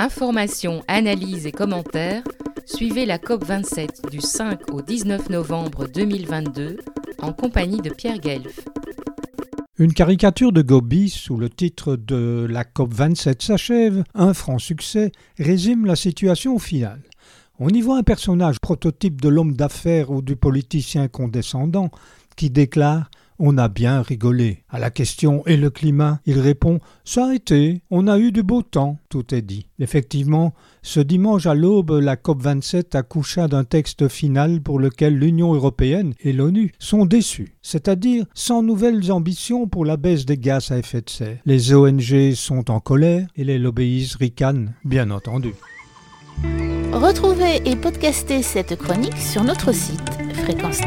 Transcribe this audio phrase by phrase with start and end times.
[0.00, 2.22] Informations, analyses et commentaires,
[2.66, 6.76] suivez la COP27 du 5 au 19 novembre 2022
[7.20, 8.60] en compagnie de Pierre Guelf.
[9.76, 15.84] Une caricature de Gobi sous le titre de La COP27 s'achève, un franc succès, résume
[15.84, 17.00] la situation au final.
[17.58, 21.90] On y voit un personnage prototype de l'homme d'affaires ou du politicien condescendant
[22.36, 24.64] qui déclare on a bien rigolé.
[24.68, 28.42] À la question Et le climat il répond Ça a été, on a eu du
[28.42, 29.66] beau temps, tout est dit.
[29.78, 36.14] Effectivement, ce dimanche à l'aube, la COP27 accoucha d'un texte final pour lequel l'Union européenne
[36.20, 41.02] et l'ONU sont déçus, c'est-à-dire sans nouvelles ambitions pour la baisse des gaz à effet
[41.02, 41.38] de serre.
[41.46, 45.54] Les ONG sont en colère et les lobbyistes ricanent, bien entendu.
[46.92, 50.80] Retrouvez et podcastez cette chronique sur notre site fréquence